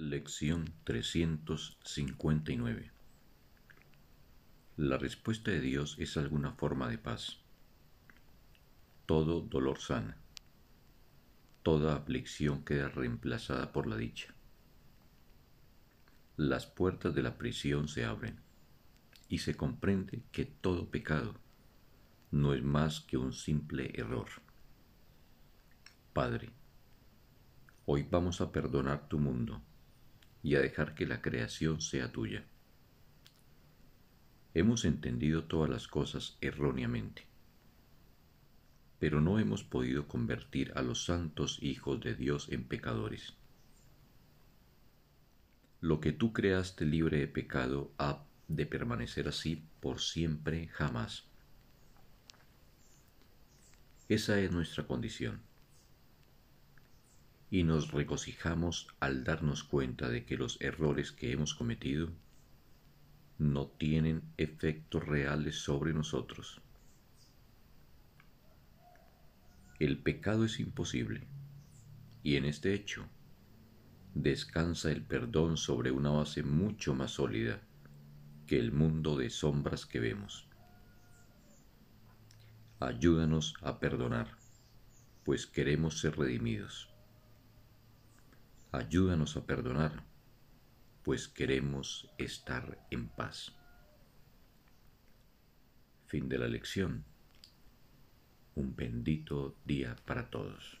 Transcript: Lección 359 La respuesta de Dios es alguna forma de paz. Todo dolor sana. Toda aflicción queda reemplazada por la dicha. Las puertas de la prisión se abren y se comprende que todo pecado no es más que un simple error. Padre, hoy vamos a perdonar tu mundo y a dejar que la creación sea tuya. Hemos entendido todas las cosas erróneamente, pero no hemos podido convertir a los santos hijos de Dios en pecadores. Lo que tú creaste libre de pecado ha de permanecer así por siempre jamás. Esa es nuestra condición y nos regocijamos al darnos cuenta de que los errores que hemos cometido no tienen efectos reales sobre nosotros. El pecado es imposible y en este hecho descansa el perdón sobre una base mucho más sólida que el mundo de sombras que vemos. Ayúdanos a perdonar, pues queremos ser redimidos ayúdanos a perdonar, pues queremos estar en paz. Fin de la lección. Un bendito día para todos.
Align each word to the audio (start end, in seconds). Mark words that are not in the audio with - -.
Lección 0.00 0.72
359 0.84 2.92
La 4.76 4.96
respuesta 4.96 5.50
de 5.50 5.60
Dios 5.60 5.96
es 5.98 6.16
alguna 6.16 6.52
forma 6.52 6.88
de 6.88 6.98
paz. 6.98 7.38
Todo 9.06 9.40
dolor 9.40 9.80
sana. 9.80 10.16
Toda 11.64 11.96
aflicción 11.96 12.64
queda 12.64 12.88
reemplazada 12.88 13.72
por 13.72 13.88
la 13.88 13.96
dicha. 13.96 14.32
Las 16.36 16.66
puertas 16.66 17.12
de 17.12 17.24
la 17.24 17.36
prisión 17.36 17.88
se 17.88 18.04
abren 18.04 18.38
y 19.28 19.38
se 19.38 19.56
comprende 19.56 20.22
que 20.30 20.44
todo 20.44 20.92
pecado 20.92 21.34
no 22.30 22.54
es 22.54 22.62
más 22.62 23.00
que 23.00 23.16
un 23.16 23.32
simple 23.32 23.90
error. 23.96 24.28
Padre, 26.12 26.50
hoy 27.84 28.06
vamos 28.08 28.40
a 28.40 28.52
perdonar 28.52 29.08
tu 29.08 29.18
mundo 29.18 29.60
y 30.42 30.54
a 30.54 30.60
dejar 30.60 30.94
que 30.94 31.06
la 31.06 31.20
creación 31.20 31.80
sea 31.80 32.12
tuya. 32.12 32.44
Hemos 34.54 34.84
entendido 34.84 35.44
todas 35.44 35.70
las 35.70 35.88
cosas 35.88 36.36
erróneamente, 36.40 37.26
pero 38.98 39.20
no 39.20 39.38
hemos 39.38 39.62
podido 39.62 40.08
convertir 40.08 40.72
a 40.74 40.82
los 40.82 41.04
santos 41.04 41.58
hijos 41.62 42.00
de 42.00 42.14
Dios 42.14 42.48
en 42.50 42.64
pecadores. 42.64 43.34
Lo 45.80 46.00
que 46.00 46.12
tú 46.12 46.32
creaste 46.32 46.84
libre 46.84 47.18
de 47.18 47.28
pecado 47.28 47.92
ha 47.98 48.24
de 48.48 48.66
permanecer 48.66 49.28
así 49.28 49.64
por 49.80 50.00
siempre 50.00 50.68
jamás. 50.68 51.24
Esa 54.08 54.40
es 54.40 54.50
nuestra 54.50 54.86
condición 54.86 55.42
y 57.50 57.62
nos 57.62 57.92
regocijamos 57.92 58.88
al 59.00 59.24
darnos 59.24 59.64
cuenta 59.64 60.08
de 60.08 60.24
que 60.24 60.36
los 60.36 60.60
errores 60.60 61.12
que 61.12 61.32
hemos 61.32 61.54
cometido 61.54 62.10
no 63.38 63.68
tienen 63.68 64.22
efectos 64.36 65.06
reales 65.06 65.56
sobre 65.56 65.94
nosotros. 65.94 66.60
El 69.78 69.98
pecado 69.98 70.44
es 70.44 70.60
imposible 70.60 71.26
y 72.22 72.36
en 72.36 72.44
este 72.44 72.74
hecho 72.74 73.06
descansa 74.14 74.90
el 74.90 75.02
perdón 75.02 75.56
sobre 75.56 75.90
una 75.90 76.10
base 76.10 76.42
mucho 76.42 76.94
más 76.94 77.12
sólida 77.12 77.62
que 78.46 78.58
el 78.58 78.72
mundo 78.72 79.16
de 79.16 79.30
sombras 79.30 79.86
que 79.86 80.00
vemos. 80.00 80.48
Ayúdanos 82.80 83.54
a 83.62 83.78
perdonar, 83.78 84.36
pues 85.24 85.46
queremos 85.46 86.00
ser 86.00 86.16
redimidos 86.16 86.88
ayúdanos 88.72 89.36
a 89.36 89.46
perdonar, 89.46 90.04
pues 91.02 91.28
queremos 91.28 92.10
estar 92.18 92.86
en 92.90 93.08
paz. 93.08 93.56
Fin 96.06 96.28
de 96.28 96.38
la 96.38 96.48
lección. 96.48 97.04
Un 98.54 98.74
bendito 98.74 99.56
día 99.64 99.96
para 100.04 100.30
todos. 100.30 100.80